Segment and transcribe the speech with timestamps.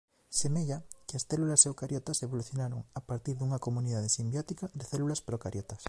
[0.39, 0.77] Semella
[1.07, 5.79] que as células eucariotas evolucionaron a partir dunha comunidade simbiótica de células procariotas.